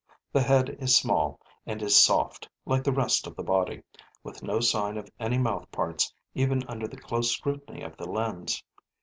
The 0.33 0.41
head 0.41 0.75
is 0.79 0.95
small 0.95 1.39
and 1.67 1.79
is 1.83 1.95
soft, 1.95 2.49
like 2.65 2.83
the 2.83 2.91
rest 2.91 3.27
of 3.27 3.35
the 3.35 3.43
body, 3.43 3.83
with 4.23 4.41
no 4.41 4.59
sign 4.59 4.97
of 4.97 5.11
any 5.19 5.37
mouth 5.37 5.69
parts 5.71 6.11
even 6.33 6.63
under 6.67 6.87
the 6.87 6.97
close 6.97 7.29
scrutiny 7.31 7.83
of 7.83 7.97
the 7.97 8.09
lens. 8.09 8.63